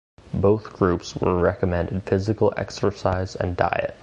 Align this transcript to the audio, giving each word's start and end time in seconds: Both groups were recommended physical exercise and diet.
Both 0.33 0.73
groups 0.73 1.15
were 1.15 1.37
recommended 1.37 2.01
physical 2.01 2.51
exercise 2.57 3.35
and 3.35 3.55
diet. 3.55 3.95